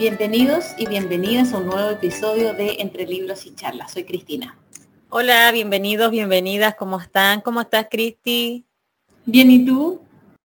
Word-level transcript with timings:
Bienvenidos 0.00 0.72
y 0.78 0.86
bienvenidas 0.86 1.52
a 1.52 1.58
un 1.58 1.66
nuevo 1.66 1.90
episodio 1.90 2.54
de 2.54 2.76
Entre 2.78 3.06
Libros 3.06 3.44
y 3.44 3.54
Charlas. 3.54 3.92
Soy 3.92 4.04
Cristina. 4.04 4.56
Hola, 5.10 5.52
bienvenidos, 5.52 6.10
bienvenidas. 6.10 6.74
¿Cómo 6.76 6.98
están? 6.98 7.42
¿Cómo 7.42 7.60
estás, 7.60 7.88
Cristi? 7.90 8.64
Bien, 9.26 9.50
¿y 9.50 9.62
tú? 9.62 10.00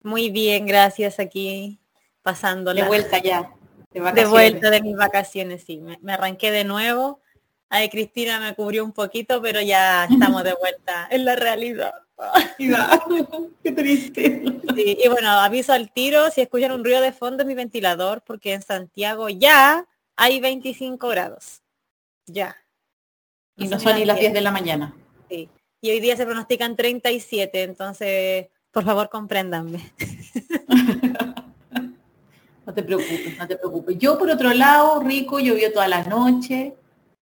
Muy 0.03 0.31
bien, 0.31 0.65
gracias. 0.65 1.17
Aquí 1.21 1.79
pasando 2.21 2.73
De 2.73 2.83
vuelta 2.83 3.19
ya. 3.19 3.49
De, 3.93 4.25
vuelta 4.25 4.69
de 4.69 4.81
mis 4.81 4.97
vacaciones, 4.97 5.63
sí. 5.63 5.81
Me, 6.01 6.11
arranqué 6.11 6.51
de 6.51 6.65
nuevo. 6.65 7.21
Ay, 7.69 7.89
Cristina 7.89 8.39
me 8.39 8.55
cubrió 8.55 8.85
un 8.85 8.93
poquito, 8.93 9.41
pero 9.41 9.61
ya 9.61 10.05
estamos 10.05 10.43
de 10.43 10.53
vuelta 10.53 11.07
en 11.09 11.25
la 11.25 11.35
realidad. 11.35 11.93
Qué 13.63 13.71
triste. 13.71 14.43
y 14.75 15.07
bueno, 15.07 15.29
aviso 15.29 15.73
al 15.73 15.91
tiro, 15.91 16.29
si 16.31 16.41
escuchan 16.41 16.71
un 16.71 16.83
ruido 16.83 17.01
de 17.01 17.11
fondo 17.11 17.43
es 17.43 17.47
mi 17.47 17.53
ventilador, 17.53 18.23
porque 18.25 18.53
en 18.53 18.61
Santiago 18.61 19.29
ya 19.29 19.85
hay 20.15 20.39
25 20.39 21.07
grados. 21.09 21.61
Ya. 22.25 22.57
y 23.55 23.67
no 23.67 23.79
son 23.79 23.95
ni 23.95 24.05
las 24.05 24.19
10 24.19 24.33
de 24.33 24.41
la 24.41 24.51
mañana. 24.51 24.95
Sí. 25.29 25.49
Y 25.81 25.91
hoy 25.91 25.99
día 25.99 26.17
se 26.17 26.25
pronostican 26.25 26.75
37, 26.75 27.63
entonces, 27.63 28.47
por 28.71 28.83
favor, 28.83 29.09
compréndanme. 29.09 29.91
no 32.65 32.73
te 32.73 32.83
preocupes, 32.83 33.37
no 33.37 33.47
te 33.47 33.57
preocupes. 33.57 33.97
Yo, 33.97 34.17
por 34.17 34.29
otro 34.29 34.53
lado, 34.53 35.01
rico, 35.01 35.39
llovió 35.39 35.71
todas 35.71 35.89
las 35.89 36.07
noches, 36.07 36.73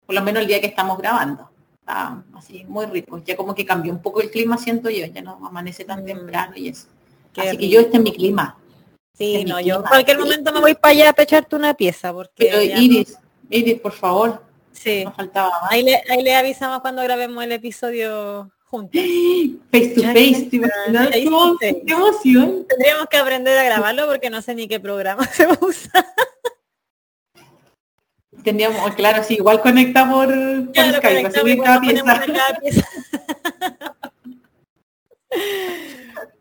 por 0.05 0.15
lo 0.15 0.21
menos 0.21 0.41
el 0.41 0.47
día 0.47 0.61
que 0.61 0.67
estamos 0.67 0.97
grabando 0.97 1.49
está 1.83 2.23
así 2.35 2.63
muy 2.65 2.85
rico. 2.85 3.21
Ya 3.25 3.35
como 3.35 3.53
que 3.53 3.65
cambió 3.65 3.91
un 3.91 4.01
poco 4.01 4.21
el 4.21 4.31
clima, 4.31 4.57
siento 4.57 4.89
yo, 4.89 5.05
ya 5.05 5.21
no 5.21 5.39
amanece 5.45 5.83
tan 5.83 6.03
mm. 6.03 6.05
temprano 6.05 6.53
y 6.55 6.69
eso. 6.69 6.87
así 7.37 7.57
que 7.57 7.69
yo 7.69 7.81
este 7.81 7.97
en 7.97 8.03
mi 8.03 8.13
clima. 8.13 8.57
Sí, 9.13 9.35
este 9.35 9.49
no, 9.49 9.59
yo 9.59 9.75
en 9.75 9.83
cualquier 9.83 10.17
momento 10.17 10.51
me 10.51 10.59
voy 10.59 10.75
para 10.75 10.91
allá 10.91 11.09
a 11.09 11.13
pecharte 11.13 11.55
una 11.55 11.73
pieza. 11.73 12.13
Porque 12.13 12.45
Pero 12.49 12.61
Iris, 12.61 13.17
Iris, 13.49 13.79
por 13.79 13.91
favor. 13.91 14.43
Sí. 14.71 15.05
faltaba 15.15 15.51
Ahí 15.69 15.83
le, 15.83 16.01
ahí 16.09 16.23
le 16.23 16.35
avisamos 16.35 16.81
cuando 16.81 17.03
grabemos 17.03 17.43
el 17.43 17.51
episodio 17.51 18.51
juntos. 18.73 18.99
Face 19.71 19.89
to 19.89 20.01
face, 20.01 20.49
¿te 20.49 20.59
¿Qué, 21.85 21.93
emoción. 21.93 22.65
Tendríamos 22.67 23.05
que 23.07 23.17
aprender 23.17 23.57
a 23.57 23.63
grabarlo 23.63 24.07
porque 24.07 24.31
no 24.31 24.41
sé 24.41 24.55
ni 24.55 24.67
qué 24.67 24.79
programa 24.79 25.25
se 25.31 25.47
usa. 25.61 26.05
Teníamos, 28.43 28.93
claro, 28.95 29.23
sí, 29.23 29.35
igual 29.35 29.61
conecta 29.61 30.09
por, 30.09 30.27
Skype, 30.73 31.29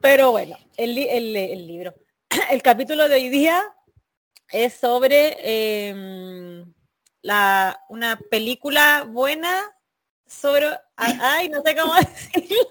Pero 0.01 0.33
bueno, 0.33 0.57
el, 0.77 0.99
el, 0.99 1.67
libro. 1.67 1.95
El 2.51 2.61
capítulo 2.63 3.09
de 3.09 3.15
hoy 3.15 3.29
día 3.29 3.63
es 4.51 4.75
sobre 4.75 5.37
em, 5.89 6.73
la, 7.23 7.81
una 7.89 8.19
película 8.31 9.07
buena 9.09 9.63
sobre... 10.27 10.67
Ay, 10.97 11.49
no 11.49 11.63
sé 11.63 11.77
cómo 11.77 11.95
decirlo. 12.35 12.67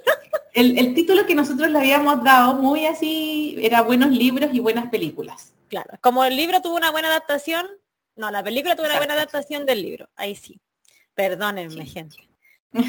El, 0.54 0.78
el 0.78 0.94
título 0.94 1.26
que 1.26 1.36
nosotros 1.36 1.70
le 1.70 1.80
habíamos 1.80 2.24
dado 2.24 2.56
muy 2.56 2.86
así, 2.86 3.56
era 3.62 3.82
buenos 3.82 4.12
libros 4.12 4.50
y 4.54 4.60
buenas 4.60 4.90
películas. 4.90 5.54
Claro, 5.70 5.92
como 6.02 6.26
el 6.26 6.36
libro 6.36 6.62
tuvo 6.62 6.76
una 6.76 6.92
buena 6.92 7.08
adaptación, 7.08 7.66
no, 8.22 8.30
la 8.30 8.44
película 8.44 8.76
tuvo 8.76 8.86
una 8.86 8.98
buena 8.98 9.16
adaptación 9.16 9.66
del 9.66 9.82
libro, 9.82 10.08
ahí 10.16 10.36
sí. 10.36 10.62
Perdónenme, 11.16 11.88
gente. 11.88 12.18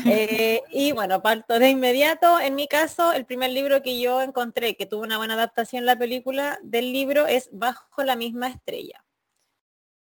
Eh, 0.07 0.61
y 0.71 0.93
bueno, 0.93 1.23
parto 1.23 1.59
de 1.59 1.71
inmediato. 1.71 2.39
En 2.39 2.55
mi 2.55 2.69
caso, 2.69 3.15
el 3.15 3.25
primer 3.25 3.51
libro 3.51 3.83
que 3.83 3.99
yo 3.99 4.21
encontré 4.21 4.77
que 4.77 4.85
tuvo 4.85 5.03
una 5.03 5.17
buena 5.17 5.35
adaptación 5.35 5.87
la 5.87 5.97
película 5.97 6.59
del 6.63 6.93
libro 6.93 7.27
es 7.27 7.49
Bajo 7.51 8.05
la 8.05 8.15
misma 8.15 8.49
estrella. 8.49 9.03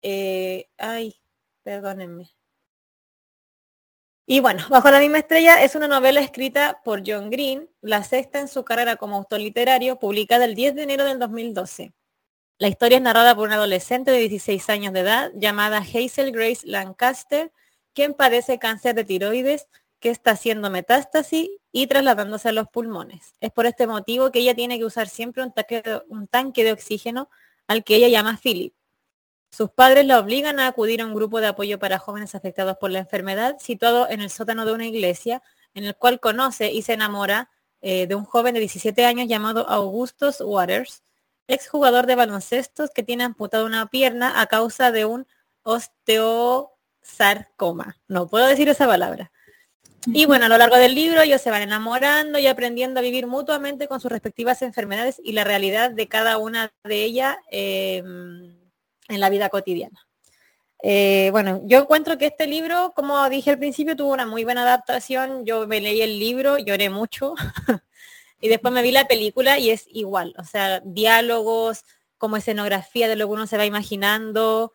Eh, 0.02 0.68
ay, 0.78 1.16
perdónenme. 1.64 2.30
Y 4.26 4.42
bueno, 4.42 4.66
Bajo 4.70 4.92
la 4.92 5.00
misma 5.00 5.20
estrella 5.20 5.64
es 5.64 5.76
una 5.76 5.88
novela 5.88 6.20
escrita 6.20 6.82
por 6.84 7.04
John 7.06 7.30
Green, 7.30 7.70
la 7.80 8.04
sexta 8.04 8.42
en 8.42 8.50
su 8.50 8.66
carrera 8.66 8.98
como 8.98 9.16
autor 9.16 9.40
literario, 9.40 9.98
publicada 9.98 10.44
el 10.44 10.56
10 10.56 10.76
de 10.76 10.84
enero 10.84 11.06
del 11.06 11.20
2012. 11.20 11.94
La 12.58 12.70
historia 12.70 12.98
es 12.98 13.04
narrada 13.04 13.36
por 13.36 13.48
una 13.48 13.56
adolescente 13.56 14.12
de 14.12 14.20
16 14.30 14.70
años 14.70 14.94
de 14.94 15.02
edad 15.02 15.32
llamada 15.36 15.80
Hazel 15.80 16.32
Grace 16.32 16.62
Lancaster, 16.64 17.52
quien 17.94 18.14
padece 18.14 18.60
cáncer 18.60 18.96
de 18.96 19.04
tiroides 19.04 19.68
que 20.00 20.10
está 20.10 20.32
haciendo 20.32 20.70
metástasis 20.70 21.50
y 21.74 21.88
trasladándose 21.88 22.48
a 22.48 22.52
los 22.54 22.70
pulmones. 22.70 23.34
Es 23.42 23.52
por 23.52 23.66
este 23.66 23.88
motivo 23.88 24.32
que 24.32 24.40
ella 24.40 24.56
tiene 24.56 24.78
que 24.78 24.86
usar 24.86 25.10
siempre 25.10 25.44
un, 25.44 26.28
tanque 26.28 26.64
de 26.64 26.72
oxígeno 26.72 27.30
al 27.68 27.84
que 27.84 27.98
ella 27.98 28.08
llama 28.08 28.40
Philip. 28.42 28.74
Sus 29.52 29.70
padres 29.72 30.06
la 30.06 30.20
obligan 30.20 30.62
a 30.62 30.68
acudir 30.68 31.02
a 31.02 31.06
un 31.06 31.14
grupo 31.14 31.42
de 31.42 31.48
apoyo 31.48 31.78
para 31.78 32.00
jóvenes 32.00 32.36
afectados 32.36 32.78
por 32.78 32.90
la 32.90 33.00
enfermedad 33.00 33.58
situado 33.60 34.10
en 34.10 34.22
el 34.22 34.30
sótano 34.30 34.66
de 34.66 34.72
una 34.72 34.86
iglesia, 34.86 35.42
en 35.74 35.84
el 35.84 35.96
cual 35.96 36.22
conoce 36.22 36.72
y 36.72 36.84
se 36.84 36.94
enamora 36.94 37.50
eh, 37.82 38.08
de 38.08 38.16
un 38.16 38.24
joven 38.24 38.54
de 38.54 38.62
17 38.62 39.06
años 39.06 39.28
llamado 39.28 39.68
Augustus 39.68 40.40
Waters, 40.40 41.04
exjugador 41.48 42.08
de 42.08 42.16
baloncestos 42.16 42.90
que 42.92 43.04
tiene 43.04 43.24
amputada 43.24 43.66
una 43.66 43.88
pierna 43.88 44.42
a 44.42 44.48
causa 44.48 44.92
de 44.92 45.06
un 45.06 45.28
osteosarcoma. 45.64 47.98
No 48.08 48.28
puedo 48.28 48.48
decir 48.48 48.68
esa 48.70 48.88
palabra. 48.88 49.32
Y 50.08 50.26
bueno, 50.26 50.46
a 50.46 50.50
lo 50.50 50.58
largo 50.58 50.78
del 50.78 50.94
libro 50.94 51.22
ellos 51.22 51.42
se 51.42 51.50
van 51.50 51.64
enamorando 51.64 52.38
y 52.38 52.48
aprendiendo 52.48 53.00
a 53.00 53.04
vivir 53.04 53.26
mutuamente 53.26 53.88
con 53.88 54.00
sus 54.00 54.12
respectivas 54.12 54.62
enfermedades 54.62 55.20
y 55.24 55.32
la 55.32 55.44
realidad 55.44 55.92
de 55.92 56.08
cada 56.08 56.38
una 56.38 56.72
de 56.84 57.04
ellas 57.04 57.38
em, 57.50 58.56
en 59.08 59.20
la 59.20 59.30
vida 59.30 59.50
cotidiana. 59.50 60.08
Eh, 60.84 61.30
bueno, 61.32 61.62
yo 61.64 61.80
encuentro 61.80 62.20
que 62.20 62.28
este 62.28 62.46
libro, 62.46 62.94
como 62.96 63.28
dije 63.30 63.50
al 63.50 63.58
principio, 63.58 63.96
tuvo 63.96 64.14
una 64.14 64.28
muy 64.28 64.44
buena 64.44 64.62
adaptación. 64.62 65.44
Yo 65.44 65.66
me 65.66 65.82
leí 65.82 66.02
el 66.02 66.20
libro, 66.20 66.60
lloré 66.60 66.92
mucho. 66.92 67.34
Y 68.46 68.48
después 68.48 68.72
me 68.72 68.84
vi 68.84 68.92
la 68.92 69.08
película 69.08 69.58
y 69.58 69.72
es 69.72 69.88
igual, 69.90 70.36
o 70.38 70.44
sea, 70.44 70.80
diálogos, 70.82 71.84
como 72.20 72.38
escenografía 72.38 73.08
de 73.08 73.16
lo 73.16 73.26
que 73.26 73.34
uno 73.34 73.48
se 73.48 73.58
va 73.58 73.66
imaginando. 73.66 74.72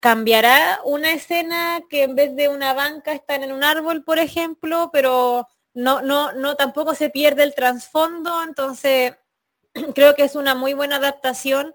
Cambiará 0.00 0.80
una 0.84 1.12
escena 1.12 1.82
que 1.90 2.04
en 2.04 2.14
vez 2.14 2.34
de 2.34 2.48
una 2.48 2.72
banca 2.72 3.12
están 3.12 3.42
en 3.42 3.52
un 3.52 3.62
árbol, 3.62 4.04
por 4.04 4.18
ejemplo, 4.18 4.88
pero 4.90 5.46
no, 5.74 6.00
no, 6.00 6.32
no 6.32 6.56
tampoco 6.56 6.94
se 6.94 7.10
pierde 7.10 7.42
el 7.42 7.54
trasfondo, 7.54 8.42
entonces 8.42 9.12
creo 9.94 10.14
que 10.14 10.24
es 10.24 10.34
una 10.34 10.54
muy 10.54 10.72
buena 10.72 10.96
adaptación 10.96 11.74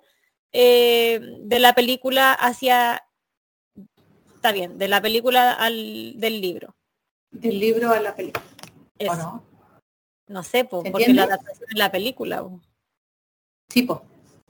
eh, 0.52 1.20
de 1.42 1.60
la 1.60 1.76
película 1.76 2.34
hacia, 2.34 3.04
está 4.34 4.52
bien, 4.52 4.80
de 4.80 4.88
la 4.88 5.00
película 5.00 5.54
al 5.54 6.20
del 6.20 6.42
libro. 6.42 6.76
Del 7.30 7.60
libro 7.60 7.92
a 7.92 8.00
la 8.00 8.16
película. 8.16 8.44
No 9.00 9.49
sé, 10.44 10.64
porque 10.66 11.14
la 11.14 11.24
adaptación 11.24 11.68
es 11.70 11.78
la 11.78 11.92
película. 11.92 12.46
Sí, 13.68 13.84
pues. 13.84 14.00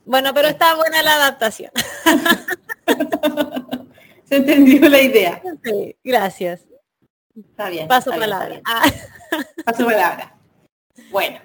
Bueno, 0.04 0.32
pero 0.34 0.48
está 0.48 0.74
buena 0.76 1.02
la 1.02 1.14
adaptación. 1.14 1.70
Se 4.24 4.36
entendió 4.36 4.88
la 4.88 5.02
idea. 5.02 5.42
Sí, 5.64 5.96
gracias. 6.04 6.66
Está 7.34 7.68
bien. 7.68 7.88
Paso 7.88 8.10
palabra. 8.10 8.60
Ah. 8.64 8.82
Paso 9.64 9.84
palabra. 9.84 10.36
Bueno, 11.10 11.40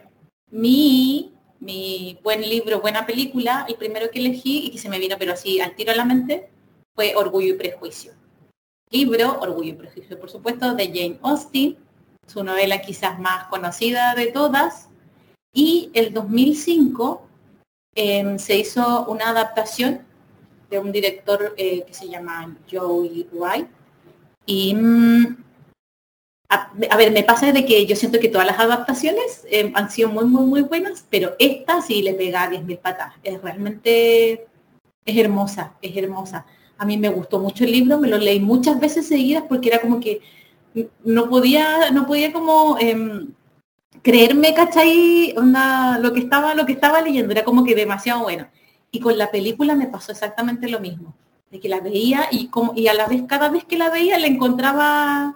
mi, 0.51 1.33
mi 1.59 2.19
buen 2.23 2.41
libro, 2.41 2.81
buena 2.81 3.05
película, 3.05 3.65
el 3.67 3.75
primero 3.75 4.11
que 4.11 4.19
elegí 4.19 4.67
y 4.67 4.71
que 4.71 4.77
se 4.77 4.89
me 4.89 4.99
vino 4.99 5.15
pero 5.17 5.33
así 5.33 5.59
al 5.59 5.75
tiro 5.75 5.91
a 5.91 5.95
la 5.95 6.05
mente, 6.05 6.49
fue 6.93 7.15
Orgullo 7.15 7.53
y 7.53 7.57
Prejuicio. 7.57 8.13
Libro, 8.89 9.39
Orgullo 9.39 9.69
y 9.69 9.73
Prejuicio, 9.73 10.19
por 10.19 10.29
supuesto, 10.29 10.75
de 10.75 10.87
Jane 10.87 11.19
Austen, 11.23 11.77
su 12.25 12.43
novela 12.43 12.81
quizás 12.81 13.19
más 13.19 13.45
conocida 13.45 14.15
de 14.15 14.27
todas. 14.27 14.89
Y 15.53 15.89
el 15.93 16.13
2005 16.13 17.27
em, 17.95 18.37
se 18.37 18.57
hizo 18.57 19.05
una 19.05 19.29
adaptación 19.29 20.01
de 20.69 20.79
un 20.79 20.91
director 20.91 21.53
eh, 21.57 21.83
que 21.85 21.93
se 21.93 22.09
llama 22.09 22.55
Joey 22.69 23.27
Wright. 23.31 23.67
Y 24.45 24.73
mm, 24.73 25.37
a, 26.49 26.97
ver, 26.97 27.11
me 27.11 27.23
pasa 27.23 27.51
de 27.51 27.65
que 27.65 27.85
yo 27.85 27.95
siento 27.95 28.19
que 28.19 28.29
todas 28.29 28.47
las 28.47 28.59
adaptaciones 28.59 29.45
em, 29.49 29.71
han 29.75 29.89
sido 29.89 30.09
muy, 30.09 30.25
muy, 30.25 30.45
muy 30.45 30.61
buenas, 30.61 31.05
pero 31.09 31.35
esta 31.39 31.81
sí 31.81 32.01
le 32.01 32.13
pega 32.13 32.49
10.000 32.49 32.79
patas. 32.79 33.13
Es 33.23 33.41
realmente, 33.41 34.45
es 35.05 35.17
hermosa, 35.17 35.73
es 35.81 35.95
hermosa. 35.95 36.45
A 36.77 36.85
mí 36.85 36.97
me 36.97 37.09
gustó 37.09 37.39
mucho 37.39 37.63
el 37.63 37.71
libro, 37.71 37.99
me 37.99 38.09
lo 38.09 38.17
leí 38.17 38.39
muchas 38.39 38.79
veces 38.79 39.07
seguidas 39.07 39.43
porque 39.47 39.69
era 39.69 39.79
como 39.79 39.99
que 39.99 40.21
no 41.03 41.29
podía, 41.29 41.91
no 41.91 42.05
podía 42.05 42.33
como 42.33 42.77
eh, 42.79 43.27
creerme, 44.01 44.53
¿cachai? 44.53 45.33
lo 45.35 46.13
que 46.13 46.19
estaba, 46.19 46.53
lo 46.53 46.65
que 46.65 46.73
estaba 46.73 47.01
leyendo, 47.01 47.31
era 47.31 47.43
como 47.43 47.63
que 47.63 47.75
demasiado 47.75 48.23
bueno. 48.23 48.47
Y 48.91 48.99
con 48.99 49.17
la 49.17 49.31
película 49.31 49.75
me 49.75 49.87
pasó 49.87 50.11
exactamente 50.11 50.69
lo 50.69 50.79
mismo. 50.79 51.15
De 51.49 51.59
que 51.59 51.69
la 51.69 51.79
veía 51.79 52.27
y 52.31 52.47
como, 52.47 52.73
y 52.75 52.87
a 52.87 52.93
la 52.93 53.07
vez, 53.07 53.23
cada 53.27 53.49
vez 53.49 53.65
que 53.65 53.77
la 53.77 53.89
veía, 53.89 54.17
le 54.17 54.27
encontraba, 54.27 55.35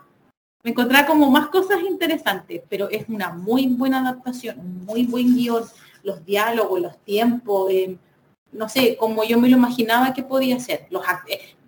me 0.63 0.71
encontraba 0.71 1.07
como 1.07 1.29
más 1.31 1.47
cosas 1.47 1.79
interesantes, 1.87 2.61
pero 2.69 2.89
es 2.89 3.07
una 3.07 3.31
muy 3.31 3.67
buena 3.67 4.01
adaptación, 4.01 4.85
muy 4.85 5.05
buen 5.05 5.35
guion, 5.35 5.63
los 6.03 6.25
diálogos, 6.25 6.79
los 6.81 6.97
tiempos, 6.99 7.71
em, 7.71 7.97
no 8.51 8.67
sé, 8.67 8.97
como 8.97 9.23
yo 9.23 9.39
me 9.39 9.49
lo 9.49 9.57
imaginaba 9.57 10.13
que 10.13 10.23
podía 10.23 10.59
ser. 10.59 10.87
Los, 10.89 11.03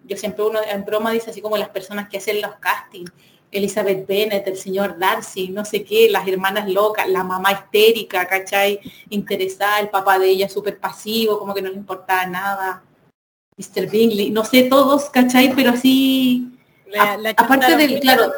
yo 0.06 0.18
siempre 0.18 0.44
uno 0.44 0.60
en 0.68 0.86
broma 0.86 1.12
dice 1.12 1.32
así 1.32 1.42
como 1.42 1.58
las 1.58 1.70
personas 1.70 2.10
que 2.10 2.18
hacen 2.18 2.42
los 2.42 2.56
castings, 2.56 3.12
Elizabeth 3.52 4.08
Bennet, 4.08 4.48
el 4.48 4.58
señor 4.58 4.98
Darcy, 4.98 5.50
no 5.50 5.66
sé 5.66 5.84
qué, 5.84 6.10
las 6.10 6.28
hermanas 6.28 6.70
locas, 6.70 7.08
la 7.10 7.24
mamá 7.24 7.52
histérica, 7.52 8.26
¿cachai? 8.26 8.80
Interesada, 9.10 9.80
el 9.80 9.90
papá 9.90 10.18
de 10.18 10.30
ella 10.30 10.48
súper 10.48 10.80
pasivo, 10.80 11.38
como 11.38 11.54
que 11.54 11.62
no 11.62 11.70
le 11.70 11.76
importaba 11.76 12.26
nada. 12.26 12.84
Mr. 13.58 13.90
Bingley, 13.90 14.30
no 14.30 14.46
sé 14.46 14.64
todos, 14.64 15.10
¿cachai? 15.10 15.54
Pero 15.54 15.72
así, 15.72 16.58
aparte 17.36 17.76
del, 17.76 18.00
claro, 18.00 18.32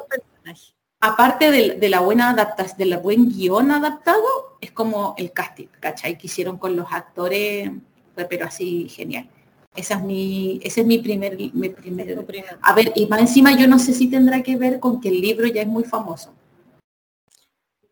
aparte 1.00 1.51
de, 1.51 1.89
la 1.89 2.00
buena 2.00 2.31
adaptación, 2.31 2.77
del 2.77 2.98
buen 2.98 3.30
guion 3.30 3.71
adaptado, 3.71 4.57
es 4.62 4.71
como 4.71 5.13
el 5.18 5.31
casting, 5.31 5.68
¿cachai? 5.80 6.18
Que 6.18 6.27
hicieron 6.27 6.57
con 6.57 6.75
los 6.75 6.92
actores, 6.92 7.69
pero 8.16 8.45
así 8.45 8.89
genial. 8.89 9.30
Esa 9.75 9.96
es 9.96 10.04
mi, 10.04 10.60
ese 10.64 10.81
es 10.81 10.88
mi 10.88 11.00
primer, 11.00 11.36
mi 11.36 11.70
primer. 11.70 12.18
A 12.62 12.74
ver, 12.74 12.92
y 12.96 13.08
más 13.08 13.22
encima 13.22 13.58
yo 13.58 13.68
no 13.68 13.80
sé 13.80 13.94
si 13.94 14.10
tendrá 14.10 14.44
que 14.44 14.56
ver 14.56 14.80
con 14.80 15.02
que 15.02 15.10
el 15.10 15.20
libro 15.20 15.48
ya 15.48 15.62
es 15.62 15.68
muy 15.68 15.84
famoso. 15.84 16.34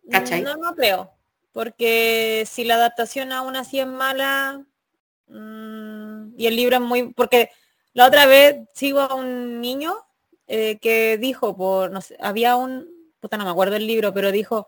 ¿Cachai? 0.09 0.41
No, 0.41 0.55
no 0.57 0.75
creo. 0.75 1.11
Porque 1.51 2.45
si 2.49 2.63
la 2.63 2.75
adaptación 2.75 3.31
aún 3.31 3.55
así 3.55 3.79
es 3.79 3.87
mala, 3.87 4.63
mm, 5.27 6.33
y 6.37 6.47
el 6.47 6.55
libro 6.55 6.75
es 6.75 6.81
muy. 6.81 7.13
Porque 7.13 7.49
la 7.93 8.05
otra 8.05 8.25
vez 8.25 8.57
sigo 8.73 8.99
a 8.99 9.15
un 9.15 9.59
niño 9.59 9.95
eh, 10.47 10.77
que 10.79 11.17
dijo, 11.17 11.57
por, 11.57 11.91
no 11.91 12.01
sé, 12.01 12.15
había 12.19 12.55
un, 12.55 12.87
puta 13.19 13.37
no 13.37 13.45
me 13.45 13.51
acuerdo 13.51 13.75
el 13.75 13.87
libro, 13.87 14.13
pero 14.13 14.31
dijo, 14.31 14.67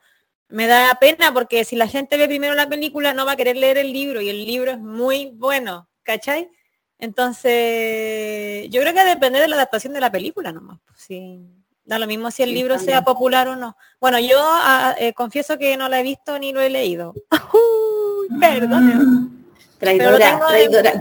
me 0.49 0.67
da 0.67 0.97
pena 0.99 1.33
porque 1.33 1.65
si 1.65 1.75
la 1.75 1.87
gente 1.87 2.17
ve 2.17 2.27
primero 2.27 2.53
la 2.53 2.69
película 2.69 3.13
no 3.13 3.25
va 3.25 3.33
a 3.33 3.35
querer 3.35 3.57
leer 3.57 3.77
el 3.77 3.91
libro 3.91 4.21
y 4.21 4.29
el 4.29 4.45
libro 4.45 4.71
es 4.71 4.79
muy 4.79 5.31
bueno, 5.33 5.89
¿cachai? 6.03 6.49
Entonces, 7.03 8.69
yo 8.69 8.79
creo 8.79 8.93
que 8.93 9.03
depende 9.03 9.41
de 9.41 9.49
la 9.49 9.57
adaptación 9.57 9.91
de 9.91 9.99
la 9.99 10.09
película 10.09 10.53
nomás. 10.53 10.79
Pues, 10.87 11.37
da 11.83 11.99
lo 11.99 12.07
mismo 12.07 12.31
si 12.31 12.43
el 12.43 12.53
libro 12.53 12.79
sea 12.79 13.03
popular 13.03 13.45
o 13.49 13.57
no. 13.57 13.75
Bueno, 13.99 14.19
yo 14.19 14.37
ah, 14.39 14.95
eh, 14.97 15.11
confieso 15.11 15.57
que 15.57 15.75
no 15.75 15.89
lo 15.89 15.97
he 15.97 16.01
visto 16.01 16.39
ni 16.39 16.53
lo 16.53 16.61
he 16.61 16.69
leído. 16.69 17.13
perdón. 18.39 19.45
Traidora, 19.77 20.39
traidora. 20.47 20.93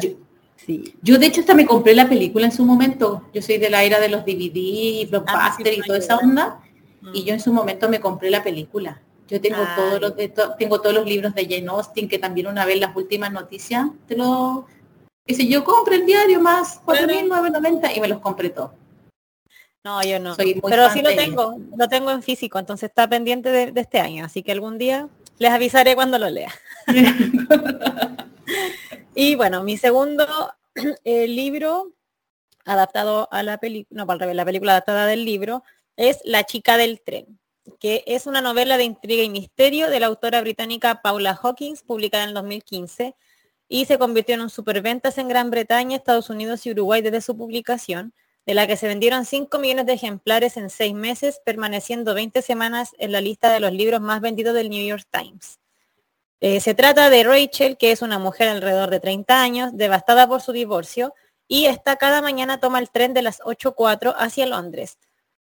Yo, 1.02 1.19
de 1.19 1.26
hecho 1.26 1.43
hasta 1.43 1.54
me 1.54 1.66
compré 1.66 1.94
la 1.94 2.08
película 2.08 2.46
en 2.46 2.52
su 2.52 2.66
momento. 2.66 3.28
Yo 3.32 3.40
soy 3.40 3.58
de 3.58 3.70
la 3.70 3.84
era 3.84 4.00
de 4.00 4.08
los 4.08 4.25
DVD, 4.25 5.08
los 5.08 5.22
ah, 5.28 5.56
y 5.64 5.82
toda 5.82 5.98
esa 5.98 6.16
onda. 6.16 6.58
Y 7.14 7.22
mm. 7.22 7.25
yo 7.26 7.34
en 7.34 7.40
su 7.40 7.52
momento 7.52 7.88
me 7.88 8.00
compré 8.00 8.28
la 8.28 8.43
película. 8.43 9.00
Yo 9.28 9.40
tengo 9.40 9.62
todos 9.76 10.00
los 10.00 10.14
tengo 10.58 10.81
todos 10.81 10.96
los 10.96 11.06
libros 11.06 11.32
de 11.32 11.44
Jane 11.44 11.69
Austen, 11.69 12.08
que 12.08 12.19
también 12.19 12.48
una 12.48 12.64
vez 12.64 12.81
las 12.81 12.96
últimas 12.96 13.31
noticias 13.32 13.87
te 14.08 14.16
lo 14.16 14.66
Dice, 15.24 15.46
yo 15.46 15.62
compré 15.64 15.96
el 15.96 16.06
diario 16.06 16.40
más 16.40 16.80
4.990 16.84 17.96
y 17.96 18.00
me 18.00 18.08
los 18.08 18.20
compré 18.20 18.50
todos. 18.50 18.72
No, 19.84 20.02
yo 20.02 20.19
no. 20.20 20.36
Pero 20.36 20.90
sí 20.90 21.02
lo 21.02 21.14
tengo, 21.14 21.56
lo 21.76 21.88
tengo 21.88 22.10
en 22.10 22.22
físico, 22.22 22.58
entonces 22.58 22.88
está 22.88 23.08
pendiente 23.08 23.50
de, 23.50 23.80
este 23.80 23.98
año, 23.98 24.24
así 24.24 24.42
que 24.42 24.52
algún 24.52 24.78
día 24.78 25.08
les 25.38 25.50
avisaré 25.50 25.94
cuando 25.94 26.19
lo 26.19 26.30
lea. 26.30 26.52
y 29.14 29.34
bueno, 29.34 29.64
mi 29.64 29.76
segundo 29.76 30.26
eh, 31.04 31.26
libro 31.26 31.92
adaptado 32.64 33.28
a 33.32 33.42
la 33.42 33.58
película, 33.58 34.02
no, 34.02 34.06
para 34.06 34.32
la 34.32 34.44
película 34.44 34.72
adaptada 34.72 35.06
del 35.06 35.24
libro, 35.24 35.64
es 35.96 36.20
La 36.24 36.44
chica 36.44 36.76
del 36.76 37.00
tren, 37.00 37.40
que 37.80 38.04
es 38.06 38.26
una 38.26 38.40
novela 38.40 38.76
de 38.76 38.84
intriga 38.84 39.24
y 39.24 39.30
misterio 39.30 39.90
de 39.90 39.98
la 39.98 40.06
autora 40.06 40.40
británica 40.40 41.02
Paula 41.02 41.38
Hawkins, 41.40 41.82
publicada 41.82 42.22
en 42.22 42.30
el 42.30 42.34
2015 42.34 43.16
y 43.72 43.86
se 43.86 43.96
convirtió 43.96 44.34
en 44.34 44.42
un 44.42 44.50
superventas 44.50 45.16
en 45.16 45.28
Gran 45.28 45.48
Bretaña, 45.48 45.96
Estados 45.96 46.28
Unidos 46.28 46.66
y 46.66 46.72
Uruguay 46.72 47.00
desde 47.00 47.22
su 47.22 47.38
publicación, 47.38 48.12
de 48.44 48.52
la 48.52 48.66
que 48.66 48.76
se 48.76 48.86
vendieron 48.86 49.24
5 49.24 49.58
millones 49.58 49.86
de 49.86 49.94
ejemplares 49.94 50.58
en 50.58 50.69
6 50.69 50.92
meses, 50.92 51.40
permaneciendo 51.42 52.12
20 52.12 52.42
semanas 52.42 52.90
en 52.98 53.12
la 53.12 53.22
lista 53.22 53.50
de 53.50 53.60
los 53.60 53.72
libros 53.72 54.02
más 54.02 54.20
vendidos 54.20 54.52
del 54.52 54.69
New 54.69 54.86
York 54.86 55.06
Times. 55.10 55.58
Eh, 56.40 56.60
se 56.60 56.74
trata 56.74 57.08
de 57.08 57.24
Rachel, 57.24 57.78
que 57.78 57.92
es 57.92 58.02
una 58.02 58.19
mujer 58.19 58.50
alrededor 58.50 58.90
de 58.90 59.00
30 59.00 59.40
años, 59.40 59.70
devastada 59.72 60.28
por 60.28 60.42
su 60.42 60.52
divorcio, 60.52 61.14
y 61.48 61.64
esta 61.64 61.96
cada 61.96 62.20
mañana 62.20 62.60
toma 62.60 62.78
el 62.78 62.90
tren 62.90 63.14
de 63.14 63.22
las 63.22 63.40
8.04 63.40 64.14
hacia 64.19 64.44
Londres. 64.44 64.98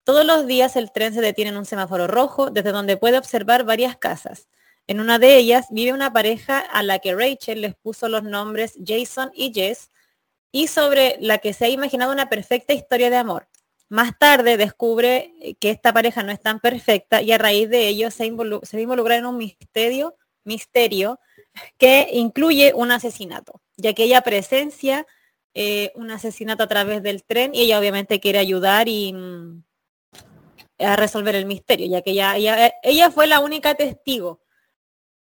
Todos 0.03 0.25
los 0.25 0.45
días 0.45 0.75
el 0.75 0.91
tren 0.91 1.13
se 1.13 1.21
detiene 1.21 1.51
en 1.51 1.57
un 1.57 1.65
semáforo 1.65 2.05
rojo, 2.05 2.51
desde 2.51 2.73
donde 2.73 2.97
puede 2.97 3.17
observar 3.17 3.63
varias 3.63 3.95
casas. 3.95 4.49
En 4.89 4.99
una 4.99 5.19
de 5.19 5.37
ellas 5.37 5.67
vive 5.69 5.93
una 5.93 6.11
pareja 6.11 6.57
a 6.57 6.81
la 6.81 6.97
que 6.97 7.13
Rachel 7.13 7.61
les 7.61 7.75
puso 7.75 8.09
los 8.09 8.23
nombres 8.23 8.73
Jason 8.83 9.29
y 9.35 9.53
Jess 9.53 9.91
y 10.51 10.65
sobre 10.65 11.15
la 11.19 11.37
que 11.37 11.53
se 11.53 11.65
ha 11.65 11.69
imaginado 11.69 12.11
una 12.11 12.27
perfecta 12.27 12.73
historia 12.73 13.11
de 13.11 13.17
amor. 13.17 13.47
Más 13.87 14.17
tarde 14.17 14.57
descubre 14.57 15.55
que 15.59 15.69
esta 15.69 15.93
pareja 15.93 16.23
no 16.23 16.31
es 16.31 16.41
tan 16.41 16.59
perfecta 16.59 17.21
y 17.21 17.31
a 17.31 17.37
raíz 17.37 17.69
de 17.69 17.87
ello 17.87 18.09
se, 18.09 18.23
se 18.25 18.31
va 18.31 18.79
a 18.79 18.81
involucrar 18.81 19.19
en 19.19 19.27
un 19.27 19.37
misterio, 19.37 20.15
misterio 20.43 21.19
que 21.77 22.09
incluye 22.11 22.73
un 22.73 22.89
asesinato, 22.89 23.61
ya 23.77 23.93
que 23.93 24.05
ella 24.05 24.21
presencia 24.21 25.05
eh, 25.53 25.91
un 25.93 26.09
asesinato 26.09 26.63
a 26.63 26.67
través 26.67 27.03
del 27.03 27.23
tren 27.23 27.53
y 27.53 27.61
ella 27.61 27.77
obviamente 27.77 28.19
quiere 28.19 28.39
ayudar 28.39 28.87
y 28.87 29.13
mm, 29.13 29.63
a 30.79 30.95
resolver 30.95 31.35
el 31.35 31.45
misterio, 31.45 31.85
ya 31.85 32.01
que 32.01 32.09
ella, 32.09 32.33
ella 32.81 33.11
fue 33.11 33.27
la 33.27 33.39
única 33.39 33.75
testigo 33.75 34.41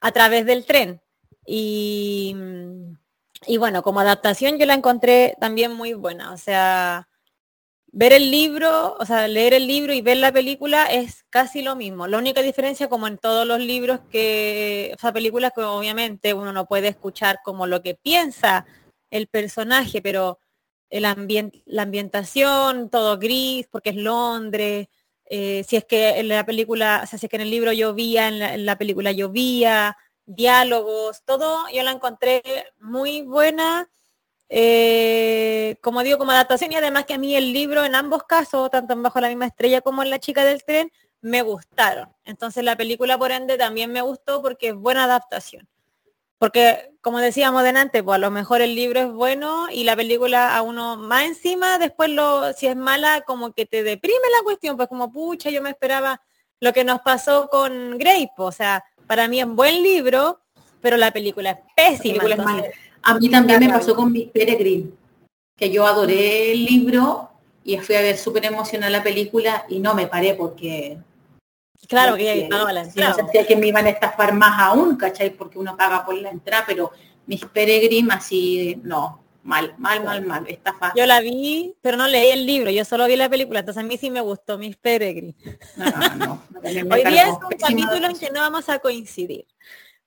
a 0.01 0.11
través 0.11 0.45
del 0.45 0.65
tren. 0.65 1.01
Y, 1.45 2.35
y 3.45 3.57
bueno, 3.57 3.81
como 3.83 3.99
adaptación 3.99 4.57
yo 4.57 4.65
la 4.65 4.73
encontré 4.73 5.35
también 5.39 5.73
muy 5.73 5.93
buena. 5.93 6.33
O 6.33 6.37
sea, 6.37 7.07
ver 7.91 8.13
el 8.13 8.29
libro, 8.29 8.95
o 8.99 9.05
sea, 9.05 9.27
leer 9.27 9.53
el 9.53 9.67
libro 9.67 9.93
y 9.93 10.01
ver 10.01 10.17
la 10.17 10.31
película 10.31 10.85
es 10.85 11.25
casi 11.29 11.61
lo 11.61 11.75
mismo. 11.75 12.07
La 12.07 12.17
única 12.17 12.41
diferencia, 12.41 12.89
como 12.89 13.07
en 13.07 13.17
todos 13.17 13.47
los 13.47 13.59
libros 13.59 14.01
que, 14.11 14.93
o 14.95 14.99
sea, 14.99 15.13
películas 15.13 15.51
que 15.55 15.61
obviamente 15.61 16.33
uno 16.33 16.53
no 16.53 16.67
puede 16.67 16.89
escuchar 16.89 17.39
como 17.43 17.65
lo 17.65 17.81
que 17.81 17.95
piensa 17.95 18.65
el 19.09 19.27
personaje, 19.27 20.01
pero 20.01 20.39
el 20.89 21.03
la 21.65 21.81
ambientación, 21.81 22.89
todo 22.89 23.17
gris, 23.17 23.67
porque 23.71 23.89
es 23.91 23.95
Londres, 23.95 24.87
eh, 25.29 25.63
si 25.67 25.75
es 25.75 25.85
que 25.85 26.19
en 26.19 26.29
la 26.29 26.45
película, 26.45 27.05
si 27.05 27.15
es 27.17 27.29
que 27.29 27.35
en 27.35 27.41
el 27.41 27.51
libro 27.51 27.73
llovía, 27.73 28.27
en 28.27 28.39
la, 28.39 28.53
en 28.53 28.65
la 28.65 28.77
película 28.77 29.11
llovía, 29.11 29.97
diálogos, 30.25 31.23
todo 31.25 31.67
yo 31.73 31.83
la 31.83 31.91
encontré 31.91 32.41
muy 32.79 33.21
buena, 33.21 33.89
eh, 34.49 35.77
como 35.81 36.03
digo, 36.03 36.17
como 36.17 36.31
adaptación 36.31 36.71
y 36.71 36.75
además 36.75 37.05
que 37.05 37.13
a 37.15 37.17
mí 37.17 37.35
el 37.35 37.51
libro 37.53 37.83
en 37.83 37.95
ambos 37.95 38.23
casos, 38.23 38.69
tanto 38.69 38.93
en 38.93 39.03
Bajo 39.03 39.19
la 39.19 39.29
misma 39.29 39.47
estrella 39.47 39.81
como 39.81 40.03
en 40.03 40.09
La 40.09 40.19
chica 40.19 40.45
del 40.45 40.63
tren, 40.63 40.91
me 41.21 41.41
gustaron. 41.41 42.13
Entonces 42.23 42.63
la 42.63 42.75
película 42.77 43.17
por 43.17 43.31
ende 43.31 43.57
también 43.57 43.91
me 43.91 44.01
gustó 44.01 44.41
porque 44.41 44.69
es 44.69 44.75
buena 44.75 45.05
adaptación. 45.05 45.67
Porque, 46.39 46.91
como 47.01 47.19
decíamos 47.19 47.63
delante, 47.63 48.03
pues 48.03 48.15
a 48.15 48.19
lo 48.19 48.29
mejor 48.29 48.61
el 48.61 48.75
libro 48.75 48.99
es 48.99 49.11
bueno 49.11 49.67
y 49.71 49.83
la 49.83 49.95
película 49.95 50.55
a 50.55 50.61
uno 50.61 50.95
más 50.95 51.23
encima, 51.23 51.79
después 51.79 52.11
lo, 52.11 52.53
si 52.53 52.67
es 52.67 52.75
mala, 52.75 53.21
como 53.21 53.53
que 53.53 53.65
te 53.65 53.81
deprime 53.81 54.15
la 54.37 54.43
cuestión, 54.43 54.77
pues 54.77 54.87
como 54.87 55.11
pucha, 55.11 55.49
yo 55.49 55.63
me 55.63 55.71
esperaba 55.71 56.21
lo 56.59 56.73
que 56.73 56.83
nos 56.83 57.01
pasó 57.01 57.49
con 57.49 57.97
Grape, 57.97 58.31
o 58.37 58.51
sea, 58.51 58.83
para 59.07 59.27
mí 59.27 59.39
es 59.39 59.45
un 59.45 59.55
buen 59.55 59.81
libro, 59.81 60.41
pero 60.81 60.97
la 60.97 61.11
película 61.11 61.51
es 61.51 61.57
pésima. 61.75 62.23
a 63.03 63.19
mí 63.19 63.29
también 63.29 63.59
me 63.59 63.69
pasó 63.69 63.95
con 63.95 64.11
Miss 64.11 64.29
Peregrine, 64.29 64.91
que 65.55 65.71
yo 65.71 65.87
adoré 65.87 66.51
el 66.51 66.65
libro 66.65 67.31
y 67.63 67.77
fui 67.79 67.95
a 67.95 68.01
ver 68.01 68.17
súper 68.17 68.45
emocional 68.45 68.91
la 68.91 69.03
película 69.03 69.65
y 69.69 69.79
no 69.79 69.93
me 69.95 70.07
paré 70.07 70.35
porque 70.35 70.97
Claro 71.87 72.15
que 72.15 72.25
ya 72.25 72.35
la 72.35 72.81
entrada. 72.81 73.09
no 73.09 73.15
sentía 73.15 73.45
que 73.45 73.55
me 73.55 73.67
iban 73.67 73.85
a 73.85 73.89
estafar 73.89 74.33
más 74.33 74.59
aún, 74.59 74.97
¿cachai? 74.97 75.29
Porque 75.29 75.59
uno 75.59 75.77
paga 75.77 76.05
por 76.05 76.15
la 76.15 76.29
entrada, 76.29 76.63
pero 76.67 76.91
mis 77.25 77.45
peregrinos 77.45 78.15
así, 78.15 78.79
no, 78.83 79.23
mal, 79.43 79.73
mal, 79.77 80.03
mal, 80.03 80.25
mal, 80.25 80.45
estafa. 80.47 80.93
Yo 80.95 81.05
la 81.05 81.21
vi, 81.21 81.75
pero 81.81 81.95
no 81.97 82.07
leí 82.07 82.31
el 82.31 82.45
libro, 82.45 82.69
yo 82.71 82.83
solo 82.83 83.05
vi 83.05 83.15
la 83.15 83.29
película, 83.29 83.59
entonces 83.59 83.83
a 83.83 83.87
mí 83.87 83.97
sí 83.97 84.09
me 84.09 84.21
gustó 84.21 84.57
mis 84.57 84.75
peregrinos. 84.75 85.35
No, 85.77 86.15
no, 86.15 86.41
hoy 86.61 87.03
día 87.03 87.27
es 87.27 87.33
un 87.33 87.57
capítulo 87.57 88.07
en 88.07 88.17
que 88.17 88.31
no 88.31 88.41
vamos 88.41 88.67
a 88.69 88.79
coincidir. 88.79 89.45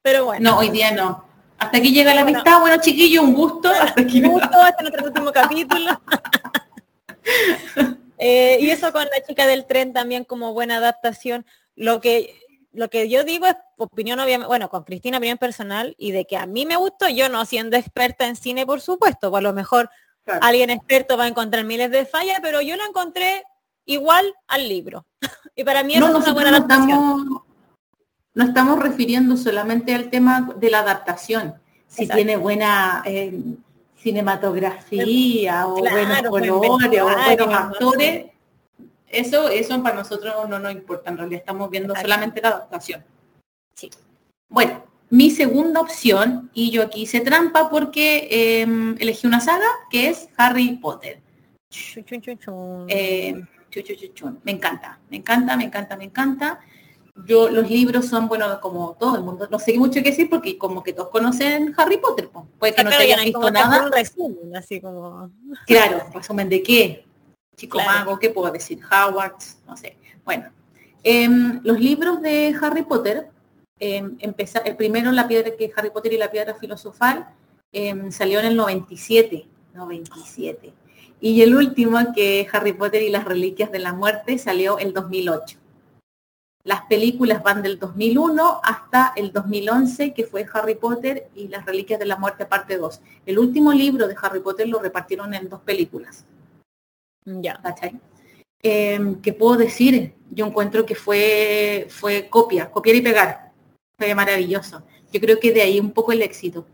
Pero 0.03 0.25
bueno. 0.27 0.51
No, 0.51 0.59
hoy 0.59 0.71
día 0.71 0.93
no. 0.93 1.25
Hasta 1.59 1.77
aquí 1.77 1.93
llega 1.93 2.15
la 2.15 2.23
amistad. 2.23 2.61
Bueno, 2.61 2.81
chiquillo, 2.81 3.23
un 3.23 3.35
gusto. 3.35 3.69
Hasta 3.69 4.01
aquí 4.01 4.23
un 4.23 4.33
gusto, 4.33 4.59
hasta 4.59 4.83
nuestro 4.83 5.07
último 5.07 5.33
capítulo. 5.33 6.01
Eh, 8.23 8.59
y 8.61 8.69
eso 8.69 8.93
con 8.93 9.05
la 9.05 9.27
chica 9.27 9.47
del 9.47 9.65
tren 9.65 9.95
también 9.95 10.25
como 10.25 10.53
buena 10.53 10.77
adaptación. 10.77 11.47
Lo 11.81 11.99
que, 12.03 12.39
lo 12.73 12.91
que 12.91 13.09
yo 13.09 13.25
digo 13.25 13.47
es 13.47 13.57
opinión, 13.79 14.21
obviamente, 14.21 14.49
bueno, 14.49 14.69
con 14.69 14.85
Cristina, 14.85 15.17
opinión 15.17 15.39
personal, 15.39 15.95
y 15.97 16.13
de 16.13 16.27
que 16.27 16.37
a 16.37 16.45
mí 16.45 16.67
me 16.67 16.77
gustó, 16.77 17.09
yo 17.09 17.31
no 17.31 17.47
siendo 17.47 17.79
experta 17.79 18.27
en 18.27 18.37
cine, 18.37 18.67
por 18.67 18.83
supuesto, 18.83 19.31
pues 19.31 19.41
a 19.41 19.43
lo 19.43 19.55
mejor 19.55 19.89
alguien 20.43 20.69
experto 20.69 21.17
va 21.17 21.25
a 21.25 21.29
encontrar 21.29 21.65
miles 21.65 21.91
de 21.91 22.05
fallas, 22.05 22.41
pero 22.43 22.61
yo 22.61 22.77
lo 22.77 22.85
encontré 22.85 23.45
igual 23.87 24.35
al 24.47 24.69
libro. 24.69 25.07
y 25.57 25.65
para 25.65 25.83
mí 25.83 25.95
es 25.95 26.03
una 26.03 26.33
buena 26.35 26.51
adaptación. 26.51 27.41
No 28.35 28.45
estamos, 28.45 28.79
refiriendo 28.79 29.39
solamente 29.39 29.95
al 29.95 30.11
tema 30.11 30.53
de 30.57 30.71
la 30.71 30.81
adaptación, 30.81 31.55
si 31.89 32.07
tiene 32.07 32.37
buena... 32.37 33.03
Eh, 33.07 33.41
cinematografía 34.03 35.67
o 35.67 35.75
buenos 35.75 36.23
colores 36.23 37.01
o 37.03 37.05
buenos 37.05 37.55
actores, 37.55 38.27
eso, 39.11 39.49
eso 39.49 39.83
para 39.83 39.97
nosotros 39.97 40.49
no 40.49 40.59
nos 40.59 40.73
importa, 40.73 41.11
en 41.11 41.19
realidad 41.19 41.41
estamos 41.41 41.71
viendo 41.71 41.95
solamente 41.95 42.41
la 42.41 42.49
adaptación. 42.49 43.05
Sí. 43.75 43.91
Bueno, 44.49 44.85
mi 45.11 45.31
segunda 45.31 45.81
opción, 45.81 46.51
y 46.55 46.71
yo 46.71 46.83
aquí 46.83 47.03
hice 47.03 47.21
trampa 47.21 47.69
porque 47.69 48.29
em, 48.63 48.97
elegí 49.01 49.27
una 49.27 49.41
saga 49.41 49.67
que 49.91 50.09
es 50.09 50.29
Harry 50.37 50.77
Potter. 50.77 51.21
Eh, 52.89 53.35
me 54.45 54.53
encanta, 54.53 54.99
me 55.11 55.17
encanta, 55.17 55.57
me 55.57 55.65
encanta, 55.65 55.97
me 55.97 56.05
encanta. 56.05 56.61
Yo, 57.27 57.49
los 57.51 57.69
libros 57.69 58.07
son, 58.07 58.29
bueno, 58.29 58.61
como 58.61 58.97
todo 58.99 59.17
el 59.17 59.23
mundo, 59.23 59.49
no 59.51 59.59
sé 59.59 59.77
mucho 59.79 59.95
qué 60.03 60.11
decir 60.11 60.31
porque 60.31 60.57
como 60.57 60.83
que 60.83 60.93
todos 60.93 61.11
conocen 61.11 61.75
Harry 61.77 61.99
Potter, 61.99 62.29
pues. 62.33 62.47
puede 62.59 62.75
que 62.75 62.85
no 62.85 62.91
te 62.91 62.97
hayan 62.97 63.25
visto 63.25 63.51
nada. 63.51 63.91
resumen, 63.91 64.57
así 64.57 64.81
como... 64.81 65.31
Claro, 65.67 66.07
resumen 66.15 66.49
de 66.49 66.63
qué, 66.63 67.05
chico 67.61 67.79
mago, 67.79 68.19
¿qué 68.19 68.31
puedo 68.31 68.51
decir? 68.51 68.81
Howard, 68.91 69.37
no 69.67 69.77
sé. 69.77 69.97
Bueno, 70.25 70.51
em, 71.03 71.61
los 71.63 71.79
libros 71.79 72.23
de 72.23 72.57
Harry 72.61 72.83
Potter, 72.83 73.29
eh, 73.79 74.03
el 74.65 74.77
primero 74.77 75.13
la 75.13 75.29
piedra 75.29 75.51
que 75.57 75.71
Harry 75.77 75.91
Potter 75.91 76.13
y 76.15 76.17
la 76.17 76.31
piedra 76.31 76.55
filosofal 76.55 77.29
em, 77.73 78.11
salió 78.11 78.41
en 78.41 78.47
el 78.47 78.57
97, 78.57 79.47
97. 79.75 80.73
Y 81.21 81.43
el 81.43 81.55
último, 81.55 81.99
que 82.15 82.49
Harry 82.51 82.73
Potter 82.73 83.03
y 83.03 83.11
las 83.11 83.27
Reliquias 83.27 83.71
de 83.71 83.79
la 83.79 83.93
Muerte, 83.93 84.39
salió 84.39 84.79
el 84.79 84.95
2008. 84.95 85.59
Las 86.65 86.83
películas 86.87 87.43
van 87.43 87.63
del 87.63 87.79
2001 87.79 88.61
hasta 88.63 89.13
el 89.17 89.33
2011, 89.33 90.15
que 90.15 90.25
fue 90.25 90.47
Harry 90.53 90.77
Potter 90.77 91.29
y 91.35 91.49
las 91.49 91.67
Reliquias 91.67 92.01
de 92.01 92.07
la 92.07 92.17
Muerte, 92.17 92.47
parte 92.47 92.79
2. 92.79 93.01
El 93.27 93.39
último 93.39 93.73
libro 93.73 94.09
de 94.09 94.17
Harry 94.21 94.41
Potter 94.41 94.67
lo 94.67 94.79
repartieron 94.79 95.35
en 95.35 95.49
dos 95.49 95.61
películas. 95.61 96.25
Ya. 97.25 97.61
Em, 98.63 99.21
¿Qué 99.21 99.33
puedo 99.33 99.57
decir? 99.57 100.15
Yo 100.31 100.47
encuentro 100.47 100.85
que 100.85 100.95
fue, 100.95 101.87
fue 101.89 102.29
copia, 102.29 102.71
copiar 102.71 102.97
y 102.97 103.01
pegar. 103.01 103.53
Fue 103.97 104.15
maravilloso. 104.15 104.83
Yo 105.13 105.21
creo 105.21 105.41
que 105.41 105.53
de 105.53 105.63
ahí 105.63 105.81
un 105.81 105.93
poco 105.93 106.13
el 106.13 106.23
éxito 106.23 106.67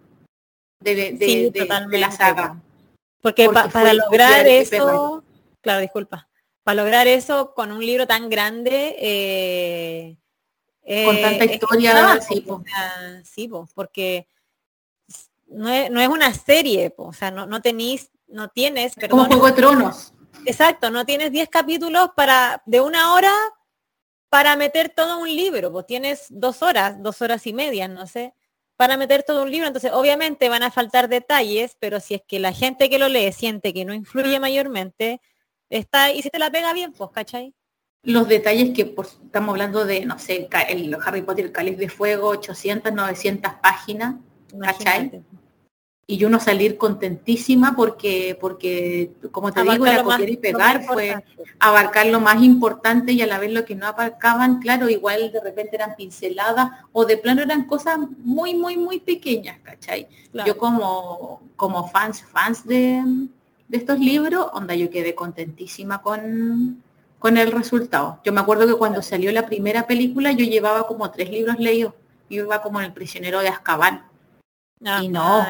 de, 0.81 1.99
la 1.99 2.11
saga. 2.11 2.61
Porque, 3.21 3.49
para 3.49 3.93
lograr 3.93 4.47
eso, 4.47 5.25
claro, 5.61 5.81
disculpa, 5.81 6.29
para 6.63 6.83
lograr 6.83 7.07
eso 7.07 7.55
con 7.55 7.73
un 7.73 7.85
libro 7.85 8.07
tan 8.07 8.29
grande, 8.29 8.95
eh, 9.01 10.17
con 11.05 11.21
tanta 11.21 11.45
eh, 11.45 11.55
historia, 11.55 12.21
sí, 13.25 13.51
porque 13.75 14.29
no 15.49 15.69
es, 15.69 15.91
no 15.91 16.01
es, 16.01 16.09
una 16.09 16.33
serie, 16.35 16.95
o 16.97 17.13
sea, 17.13 17.31
no, 17.31 17.47
no 17.47 17.61
tenéis, 17.63 18.11
no 18.29 18.49
tienes, 18.49 18.95
como 19.11 19.25
Juego 19.25 19.47
de 19.47 19.53
Tronos. 19.53 20.13
Exacto, 20.45 20.91
no 20.91 21.05
tienes 21.05 21.33
10 21.33 21.49
capítulos 21.49 22.11
para 22.15 22.63
de 22.67 22.81
una 22.81 23.15
hora 23.15 23.33
para 24.29 24.57
meter 24.57 24.91
todo 24.91 25.19
un 25.19 25.29
libro, 25.29 25.73
pues 25.73 25.87
tienes 25.87 26.27
dos 26.29 26.63
horas, 26.63 27.03
dos 27.03 27.23
horas 27.23 27.47
y 27.47 27.53
media, 27.53 27.89
no 27.89 28.07
sé 28.07 28.35
para 28.77 28.97
meter 28.97 29.23
todo 29.23 29.43
un 29.43 29.51
libro. 29.51 29.67
Entonces, 29.67 29.91
obviamente 29.93 30.49
van 30.49 30.63
a 30.63 30.71
faltar 30.71 31.09
detalles, 31.09 31.77
pero 31.81 32.01
si 32.01 32.15
es 32.15 32.23
que 32.27 32.39
la 32.39 32.53
gente 32.53 32.89
que 32.89 32.99
lo 32.99 33.09
lee 33.09 33.33
siente 33.33 33.73
que 33.73 33.85
no 33.85 33.95
influye 33.95 34.39
mayormente, 34.39 35.21
está, 35.69 36.13
y 36.13 36.23
si 36.23 36.31
te 36.31 36.39
la 36.39 36.51
pega 36.51 36.73
bien, 36.73 36.93
pues, 36.93 37.11
¿cachai? 37.11 37.55
Los 38.03 38.29
detalles 38.29 38.73
que 38.73 38.95
estamos 39.03 39.51
hablando 39.51 39.85
de, 39.85 40.05
no 40.05 40.19
sé, 40.19 40.49
el 40.69 40.97
Harry 41.05 41.23
Potter, 41.23 41.47
el 41.47 41.53
Cáliz 41.53 41.77
de 41.77 41.89
Fuego, 41.89 42.29
800, 42.29 42.93
900 42.93 43.55
páginas, 43.55 44.17
¿cachai? 44.61 45.25
Y 46.09 46.25
uno 46.25 46.39
salir 46.39 46.79
contentísima 46.79 47.75
porque, 47.75 48.39
porque 48.41 49.11
como 49.33 49.53
te 49.53 49.63
digo, 49.63 49.87
era 49.87 50.05
copiar 50.05 50.31
y 50.31 50.37
pegar 50.37 50.85
fue 50.85 51.25
abarcar 51.59 52.07
lo 52.07 52.21
más 52.21 52.41
importante 52.45 53.13
y 53.13 53.23
a 53.23 53.27
la 53.27 53.41
vez 53.41 53.51
lo 53.51 53.65
que 53.65 53.75
no 53.75 53.87
abarcaban, 53.87 54.61
claro, 54.61 54.89
igual 54.89 55.33
de 55.33 55.41
repente 55.41 55.75
eran 55.75 55.97
pinceladas 55.97 56.71
o 56.93 57.05
de 57.07 57.17
plano 57.17 57.43
eran 57.43 57.65
cosas 57.65 57.99
muy, 58.19 58.55
muy, 58.55 58.77
muy 58.77 59.01
pequeñas, 59.01 59.59
¿cachai? 59.65 60.07
Yo 60.47 60.57
como, 60.57 61.43
como 61.57 61.89
fans, 61.89 62.23
fans 62.23 62.65
de, 62.65 63.03
de, 63.67 63.77
estos 63.77 63.99
libros, 63.99 64.47
onda, 64.53 64.77
yo 64.77 64.91
quedé 64.91 65.17
contentísima 65.17 66.03
con, 66.03 66.85
con 67.19 67.37
el 67.37 67.51
resultado. 67.51 68.21
Yo 68.23 68.33
me 68.33 68.43
acuerdo 68.43 68.65
que 68.69 68.75
cuando 68.75 69.03
salió 69.03 69.33
la 69.33 69.47
primera 69.47 69.89
película 69.89 70.31
yo 70.31 70.45
llevaba 70.45 70.87
como 70.87 71.11
tres 71.11 71.31
libros 71.31 71.59
leídos. 71.59 71.95
Yo 72.31 72.45
iba 72.45 72.63
como 72.63 72.81
en 72.81 72.87
el 72.87 72.93
prisionero 72.93 73.41
de 73.41 73.49
Azkaban 73.49 74.05
Ah, 74.85 75.01
y 75.03 75.09
no, 75.09 75.47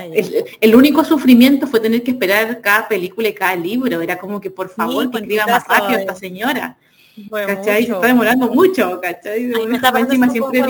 el, 0.61 0.76
único 0.76 1.04
sufrimiento 1.04 1.66
fue 1.66 1.80
tener 1.80 2.04
que 2.04 2.12
esperar 2.12 2.61
cada 2.61 2.87
película 2.87 3.28
y 3.28 3.35
cada 3.35 3.56
libro. 3.56 4.00
Era 4.00 4.18
como 4.18 4.40
que 4.40 4.50
por 4.50 4.68
favor 4.68 5.11
que 5.11 5.18
escriba 5.18 5.47
más 5.47 5.66
rápido 5.66 5.99
esta 5.99 6.14
señora. 6.14 6.78
¿Cachai? 7.30 7.87
Se 7.87 7.92
está 7.92 8.06
demorando 8.06 8.49
mucho, 8.49 9.00
¿cachai? 9.00 9.45
me 9.45 9.76
está 9.76 9.88
encima 9.99 10.30
siempre 10.30 10.62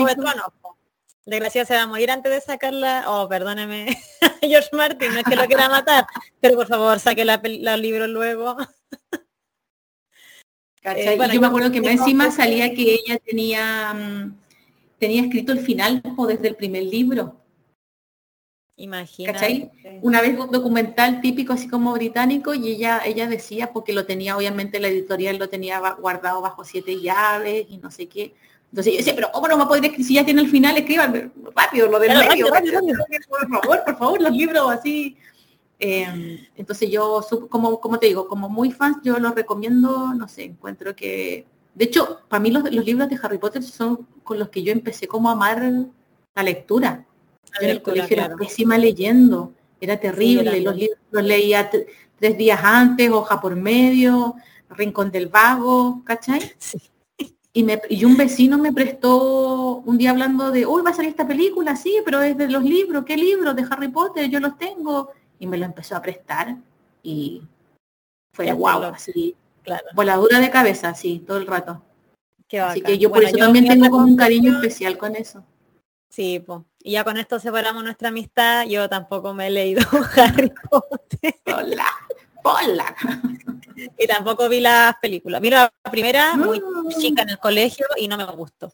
Desgracia 1.25 1.65
se 1.65 1.73
va 1.73 1.81
a 1.81 1.87
morir 1.87 2.09
antes 2.09 2.31
de 2.31 2.39
sacarla. 2.39 3.03
Oh, 3.07 3.27
perdóneme, 3.27 3.97
George 4.41 4.69
Martin, 4.71 5.11
no 5.11 5.19
es 5.19 5.25
que 5.25 5.35
lo 5.35 5.45
quiera 5.45 5.67
matar, 5.67 6.07
pero 6.39 6.55
por 6.55 6.67
favor 6.67 6.99
saque 6.99 7.25
la, 7.25 7.37
libro 7.77 8.07
luego. 8.07 8.55
¿Cachai? 10.81 11.19
Eh, 11.19 11.29
yo 11.33 11.41
me 11.41 11.47
acuerdo 11.47 11.69
que 11.69 11.79
encima 11.79 12.31
salía 12.31 12.73
que 12.73 12.93
ella 12.93 13.19
tenía, 13.19 13.93
mm, 13.93 14.37
tenía 14.97 15.23
escrito 15.23 15.51
el 15.51 15.59
final 15.59 16.01
desde 16.27 16.47
el 16.47 16.55
primer 16.55 16.83
libro. 16.83 17.35
Imagínate. 18.79 19.71
Una 20.03 20.21
vez 20.21 20.39
un 20.39 20.51
documental 20.51 21.19
típico 21.19 21.53
así 21.53 21.67
como 21.67 21.93
británico 21.93 22.53
y 22.53 22.69
ella, 22.69 23.01
ella 23.03 23.27
decía, 23.27 23.73
porque 23.73 23.91
lo 23.91 24.05
tenía, 24.05 24.37
obviamente 24.37 24.79
la 24.79 24.87
editorial 24.87 25.37
lo 25.37 25.49
tenía 25.49 25.79
guardado 25.99 26.41
bajo 26.41 26.63
siete 26.63 27.01
llaves 27.01 27.65
y 27.69 27.77
no 27.77 27.89
sé 27.89 28.07
qué. 28.07 28.35
Entonces 28.69 28.93
yo 28.93 28.97
decía, 28.99 29.15
pero 29.15 29.31
¿cómo 29.31 29.47
no 29.47 29.57
me 29.57 29.65
puede 29.65 29.87
escribir 29.87 30.05
si 30.05 30.13
ya 30.13 30.25
tiene 30.25 30.41
el 30.41 30.49
final? 30.49 30.77
Escriban 30.77 31.33
rápido, 31.55 31.87
lo 31.87 31.99
del 31.99 32.15
medio. 32.15 32.47
Por 32.49 33.49
favor, 33.49 33.83
por 33.83 33.97
favor, 33.97 34.21
los 34.21 34.31
libros 34.31 34.69
así. 34.69 35.17
Em, 35.79 36.37
entonces 36.55 36.89
yo, 36.91 37.25
como, 37.49 37.79
como 37.79 37.97
te 37.97 38.07
digo, 38.07 38.27
como 38.27 38.47
muy 38.47 38.71
fan, 38.71 39.01
yo 39.03 39.17
los 39.17 39.33
recomiendo, 39.33 40.13
no 40.13 40.27
sé, 40.27 40.43
encuentro 40.43 40.95
que... 40.95 41.47
De 41.73 41.85
hecho, 41.85 42.21
para 42.27 42.39
mí 42.39 42.51
los, 42.51 42.63
los 42.71 42.85
libros 42.85 43.09
de 43.09 43.19
Harry 43.21 43.39
Potter 43.39 43.63
son 43.63 44.07
con 44.23 44.37
los 44.37 44.49
que 44.49 44.61
yo 44.61 44.71
empecé 44.71 45.07
como 45.07 45.29
a 45.29 45.33
amar 45.33 45.63
la 46.35 46.43
lectura 46.43 47.06
en 47.59 47.69
el 47.69 47.81
colegio 47.81 48.17
era 48.17 48.35
pésima 48.35 48.77
leyendo, 48.77 49.53
era 49.79 49.97
terrible, 49.97 50.61
los 50.61 50.75
libros 50.75 50.97
los 51.11 51.23
leía 51.23 51.69
tres 52.19 52.37
días 52.37 52.59
antes, 52.63 53.09
hoja 53.09 53.39
por 53.39 53.55
medio, 53.55 54.35
Rincón 54.69 55.11
del 55.11 55.27
Vago, 55.27 56.01
¿cachai? 56.03 56.53
Y, 57.53 57.63
me, 57.63 57.81
y 57.89 58.05
un 58.05 58.15
vecino 58.15 58.57
me 58.57 58.71
prestó 58.71 59.77
un 59.77 59.97
día 59.97 60.11
hablando 60.11 60.51
de, 60.51 60.65
uy, 60.65 60.83
va 60.83 60.91
a 60.91 60.93
salir 60.93 61.09
esta 61.09 61.27
película, 61.27 61.75
sí, 61.75 62.01
pero 62.05 62.21
es 62.21 62.37
de 62.37 62.49
los 62.49 62.63
libros, 62.63 63.03
¿qué 63.03 63.17
libros? 63.17 63.55
De 63.55 63.65
Harry 63.69 63.87
Potter, 63.87 64.29
yo 64.29 64.39
los 64.39 64.57
tengo. 64.57 65.09
Y 65.39 65.47
me 65.47 65.57
lo 65.57 65.65
empezó 65.65 65.95
a 65.95 66.01
prestar 66.01 66.55
y 67.01 67.41
fue 68.31 68.51
guau, 68.51 68.83
así, 68.83 69.35
claro. 69.63 69.85
voladura 69.95 70.39
de 70.39 70.51
cabeza, 70.51 70.93
sí, 70.93 71.23
todo 71.25 71.37
el 71.37 71.47
rato. 71.47 71.81
así 72.61 72.81
que 72.81 72.97
yo 72.97 73.11
por 73.11 73.23
eso 73.23 73.37
también 73.37 73.67
tengo 73.67 73.89
como 73.89 74.05
un 74.05 74.15
cariño 74.15 74.53
especial 74.53 74.97
con 74.97 75.15
eso. 75.15 75.43
Sí, 76.09 76.39
pues. 76.39 76.61
Y 76.79 76.91
ya 76.93 77.03
con 77.03 77.17
esto 77.17 77.39
separamos 77.39 77.83
nuestra 77.83 78.09
amistad. 78.09 78.65
Yo 78.65 78.87
tampoco 78.89 79.33
me 79.33 79.47
he 79.47 79.49
leído 79.49 79.81
Harry 80.17 80.51
Potter. 80.69 81.35
Hola, 81.45 81.85
hola. 82.43 82.95
Y 83.97 84.07
tampoco 84.07 84.49
vi 84.49 84.61
las 84.61 84.95
películas. 84.99 85.41
Vi 85.41 85.49
la 85.49 85.71
primera 85.91 86.35
muy 86.35 86.61
chica 86.99 87.23
en 87.23 87.29
el 87.29 87.39
colegio 87.39 87.85
y 87.97 88.07
no 88.07 88.17
me 88.17 88.25
gustó. 88.25 88.73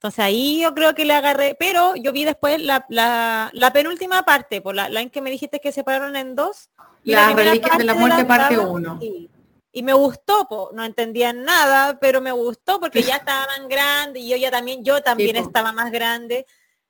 Entonces 0.00 0.20
ahí 0.20 0.62
yo 0.62 0.74
creo 0.74 0.94
que 0.94 1.04
le 1.04 1.12
agarré, 1.12 1.54
pero 1.58 1.94
yo 1.94 2.10
vi 2.10 2.24
después 2.24 2.58
la, 2.58 2.86
la, 2.88 3.70
penúltima 3.74 4.22
parte, 4.22 4.62
por 4.62 4.74
la, 4.74 4.88
la, 4.88 5.02
en 5.02 5.10
que 5.10 5.20
me 5.20 5.30
dijiste 5.30 5.60
que 5.60 5.72
separaron 5.72 6.16
en 6.16 6.34
dos. 6.34 6.70
La, 7.04 7.34
reliquias 7.34 7.76
de 7.76 7.84
la 7.84 7.92
muerte 7.92 8.24
parte 8.24 8.58
uno. 8.58 8.98
Y, 9.02 9.28
me 9.74 9.92
gustó, 9.92 10.70
no 10.74 10.84
entendía 10.84 11.32
nada, 11.32 11.98
pero 12.00 12.20
me 12.20 12.32
gustó 12.32 12.80
porque 12.80 13.02
ya 13.02 13.16
estaban 13.24 13.68
grandes 13.68 14.22
y 14.22 14.28
yo 14.28 14.36
ya 14.36 14.50
también, 14.50 14.84
yo 14.84 15.00
también 15.02 15.36
estaba 15.36 15.72
más 15.72 15.90
grande. 15.90 16.46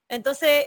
Entonces, 0.08 0.66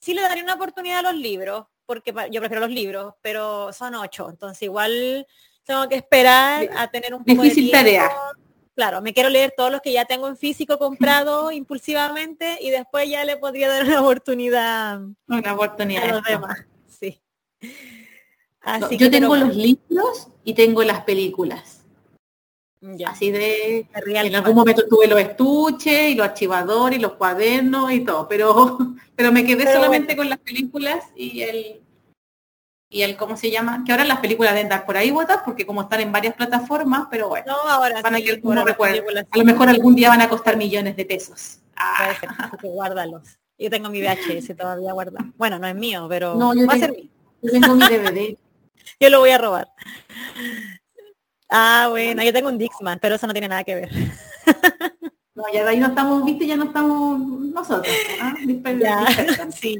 sí 0.00 0.14
le 0.14 0.22
daría 0.22 0.42
una 0.42 0.54
oportunidad 0.54 1.00
a 1.00 1.12
los 1.12 1.14
libros, 1.14 1.66
porque 1.86 2.14
yo 2.30 2.40
prefiero 2.40 2.60
los 2.60 2.70
libros, 2.70 3.14
pero 3.20 3.72
son 3.72 3.94
ocho, 3.94 4.30
entonces 4.30 4.62
igual 4.62 5.26
tengo 5.64 5.88
que 5.88 5.96
esperar 5.96 6.68
a 6.76 6.90
tener 6.90 7.14
un 7.14 7.24
poco 7.24 7.42
Difícil 7.42 7.66
de 7.66 7.72
tarea. 7.72 8.10
Claro, 8.74 9.00
me 9.00 9.14
quiero 9.14 9.28
leer 9.28 9.54
todos 9.56 9.70
los 9.70 9.80
que 9.80 9.92
ya 9.92 10.04
tengo 10.04 10.26
en 10.26 10.36
físico 10.36 10.78
comprado 10.78 11.52
impulsivamente 11.52 12.58
y 12.60 12.70
después 12.70 13.08
ya 13.08 13.24
le 13.24 13.36
podría 13.36 13.68
dar 13.68 13.84
una 13.84 14.00
oportunidad. 14.00 15.00
Una 15.28 15.54
oportunidad. 15.54 16.04
A 16.04 16.12
los 16.14 16.24
demás. 16.24 16.64
Sí. 16.88 17.22
Yo 18.98 19.10
tengo 19.10 19.36
los 19.36 19.54
libros 19.56 20.28
y 20.44 20.54
tengo 20.54 20.82
las 20.82 21.04
películas. 21.04 21.80
Así 23.06 23.30
de, 23.30 23.86
en 23.94 24.34
algún 24.34 24.54
momento 24.54 24.86
tuve 24.86 25.06
los 25.06 25.18
estuches 25.18 26.10
y 26.10 26.14
los 26.14 26.26
archivadores 26.26 26.98
y 26.98 27.02
los 27.02 27.12
cuadernos 27.14 27.90
y 27.92 28.00
todo, 28.00 28.28
pero, 28.28 28.76
pero 29.16 29.32
me 29.32 29.44
quedé 29.46 29.72
solamente 29.72 30.14
con 30.14 30.28
las 30.28 30.38
películas 30.38 31.02
y 31.16 31.40
el, 31.40 31.80
y 32.90 33.00
el 33.00 33.16
cómo 33.16 33.38
se 33.38 33.50
llama, 33.50 33.82
que 33.86 33.92
ahora 33.92 34.04
las 34.04 34.20
películas 34.20 34.52
deben 34.52 34.68
dar 34.68 34.84
por 34.84 34.98
ahí 34.98 35.10
botas 35.10 35.38
porque 35.46 35.64
como 35.64 35.80
están 35.80 36.00
en 36.02 36.12
varias 36.12 36.34
plataformas, 36.34 37.06
pero 37.10 37.28
bueno, 37.30 37.46
No, 37.46 37.70
ahora 37.70 38.02
van 38.02 38.16
a 38.16 38.18
sí, 38.18 38.24
ahora 38.28 38.76
películas 38.76 39.26
A 39.30 39.38
lo 39.38 39.44
mejor 39.44 39.68
algún 39.70 39.94
día 39.94 40.10
van 40.10 40.20
a 40.20 40.28
costar 40.28 40.58
millones 40.58 40.94
de 40.94 41.06
pesos. 41.06 41.60
Ah, 41.76 42.12
ser, 42.20 42.28
guárdalos. 42.62 43.38
Yo 43.58 43.70
tengo 43.70 43.88
mi 43.88 44.02
VHS 44.02 44.54
todavía 44.56 44.92
guardado. 44.92 45.24
Bueno, 45.38 45.58
no 45.58 45.66
es 45.66 45.74
mío, 45.74 46.06
pero 46.08 46.34
No, 46.34 46.52
yo 46.54 46.66
va 46.66 46.74
a 46.74 46.76
tengo- 46.76 46.86
ser 46.86 46.92
mío. 46.92 47.10
yo 47.40 47.50
tengo 47.52 47.74
mi 47.76 47.84
DVD. 47.86 48.36
Yo 49.00 49.10
lo 49.10 49.20
voy 49.20 49.30
a 49.30 49.38
robar. 49.38 49.68
Ah, 51.50 51.86
bueno, 51.90 52.22
yo 52.22 52.32
tengo 52.32 52.48
un 52.48 52.58
Dixman, 52.58 52.98
pero 52.98 53.14
eso 53.16 53.26
no 53.26 53.32
tiene 53.32 53.48
nada 53.48 53.64
que 53.64 53.74
ver. 53.74 53.90
No, 55.36 55.42
ya 55.52 55.64
de 55.64 55.70
ahí 55.70 55.80
no 55.80 55.88
estamos, 55.88 56.24
viste, 56.24 56.46
ya 56.46 56.54
no 56.54 56.66
estamos 56.66 57.18
nosotros. 57.52 57.92
¿ah? 58.20 58.34
Ya, 58.80 59.04
sí. 59.50 59.76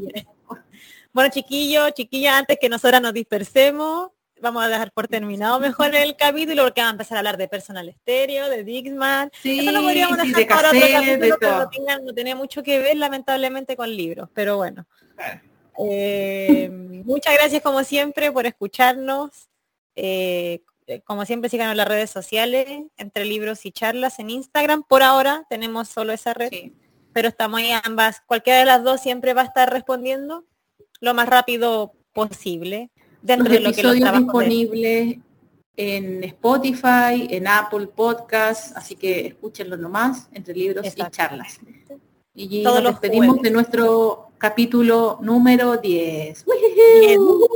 Bueno, 1.12 1.30
chiquillos, 1.30 1.92
chiquillas, 1.94 2.34
antes 2.34 2.58
que 2.60 2.68
nosotras 2.68 3.00
nos 3.00 3.12
dispersemos, 3.14 4.10
vamos 4.40 4.64
a 4.64 4.68
dejar 4.68 4.90
por 4.90 5.06
terminado 5.06 5.60
mejor 5.60 5.94
el 5.94 6.16
capítulo 6.16 6.64
porque 6.64 6.80
vamos 6.80 6.90
a 6.90 6.94
empezar 6.94 7.18
a 7.18 7.20
hablar 7.20 7.36
de 7.36 7.46
personal 7.46 7.88
estéreo, 7.88 8.48
de 8.50 8.64
Dixman. 8.64 9.30
Sí, 9.40 9.60
Eso 9.60 9.70
lo 9.70 9.82
podríamos 9.82 10.18
sí, 10.22 10.26
dejar 10.32 10.40
de 10.42 10.46
para 10.46 10.68
otro 10.70 10.80
capítulo, 10.80 11.04
de 11.12 11.18
pero 11.18 11.36
no, 11.40 11.58
todo. 11.60 11.70
tenga- 11.70 12.00
no 12.04 12.12
tiene 12.12 12.34
mucho 12.34 12.62
que 12.64 12.80
ver 12.80 12.96
lamentablemente 12.96 13.76
con 13.76 13.94
libros, 13.94 14.28
pero 14.34 14.56
bueno. 14.56 14.88
Claro. 15.14 15.40
Eh, 15.78 16.68
muchas 17.04 17.34
gracias 17.34 17.62
como 17.62 17.82
siempre 17.84 18.30
por 18.32 18.46
escucharnos. 18.46 19.48
Eh, 19.96 20.62
como 21.04 21.24
siempre 21.24 21.48
sigan 21.48 21.70
en 21.70 21.78
las 21.78 21.88
redes 21.88 22.10
sociales, 22.10 22.66
entre 22.98 23.24
libros 23.24 23.64
y 23.64 23.72
charlas 23.72 24.18
en 24.18 24.28
Instagram. 24.30 24.82
Por 24.82 25.02
ahora 25.02 25.46
tenemos 25.48 25.88
solo 25.88 26.12
esa 26.12 26.34
red, 26.34 26.50
Sí. 26.50 26.74
pero 27.12 27.28
estamos 27.28 27.60
ahí 27.60 27.70
ambas. 27.84 28.20
Cualquiera 28.26 28.58
de 28.58 28.64
las 28.66 28.84
dos 28.84 29.00
siempre 29.00 29.32
va 29.32 29.42
a 29.42 29.46
estar 29.46 29.70
respondiendo 29.72 30.44
lo 31.00 31.14
más 31.14 31.26
rápido 31.28 31.92
posible 32.12 32.90
dentro 33.22 33.44
Los 33.48 33.52
de 33.54 33.60
lo 33.60 33.72
que 33.72 33.82
los 33.82 33.92
episodios 33.96 34.00
trabajos 34.10 34.42
de- 34.42 34.48
disponibles 34.50 35.18
en 35.76 36.24
Spotify, 36.24 37.26
en 37.30 37.48
Apple 37.48 37.86
Podcasts, 37.88 38.72
así 38.76 38.94
que 38.94 39.26
escúchenlo 39.28 39.76
nomás, 39.76 40.28
entre 40.32 40.54
libros 40.54 40.86
y 40.86 41.10
charlas. 41.10 41.58
Y 42.34 42.62
Todos 42.62 42.76
nos 42.76 42.84
los 42.84 43.00
despedimos 43.00 43.26
jueves. 43.28 43.42
de 43.42 43.50
nuestro 43.50 44.23
capítulo 44.38 45.18
número 45.22 45.76
10. 45.76 46.44
Bien. 47.00 47.20
Uh. 47.20 47.46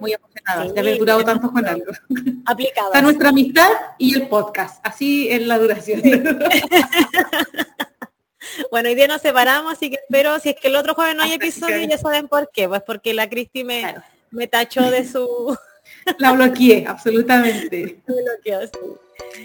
Muy 0.00 0.12
emocionada 0.12 0.66
Sí, 0.66 0.72
de 0.72 0.80
haber 0.80 0.98
durado 0.98 1.24
tanto 1.24 1.50
con 1.50 1.66
algo. 1.66 1.92
Aplicado. 2.44 2.88
Está 2.88 3.02
nuestra 3.02 3.28
amistad 3.30 3.70
y 3.98 4.14
el 4.14 4.28
podcast. 4.28 4.84
Así 4.86 5.28
es 5.28 5.46
la 5.46 5.58
duración. 5.58 6.02
Bueno, 8.70 8.88
hoy 8.88 8.94
día 8.94 9.08
nos 9.08 9.20
separamos, 9.20 9.72
así 9.72 9.90
que 9.90 9.96
espero, 9.96 10.38
si 10.38 10.50
es 10.50 10.56
que 10.56 10.68
el 10.68 10.76
otro 10.76 10.94
jueves 10.94 11.14
no 11.14 11.22
hay 11.22 11.32
episodio, 11.32 11.78
ya 11.86 11.98
saben 11.98 12.28
por 12.28 12.50
qué, 12.50 12.68
pues 12.68 12.82
porque 12.86 13.12
la 13.12 13.28
Cristi 13.28 13.64
me, 13.64 13.80
Claro, 13.80 14.02
me 14.30 14.46
tachó 14.46 14.90
de 14.90 15.06
su 15.06 15.56
la 16.18 16.32
bloqueé, 16.32 16.86
absolutamente. 16.86 18.00
sí. 18.06 19.42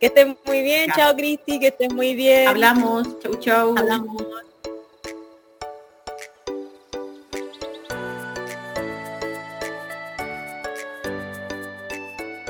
Que 0.00 0.06
estén 0.06 0.36
muy 0.44 0.62
bien, 0.62 0.90
chao 0.94 1.14
Cristi, 1.16 1.58
que 1.58 1.68
estén 1.68 1.94
muy 1.94 2.14
bien. 2.14 2.48
Hablamos. 2.48 3.18
Chau, 3.20 3.34
chau. 3.36 3.74
Hablamos. 3.76 4.22